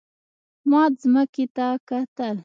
[0.69, 2.35] ما ځمکې ته کتل.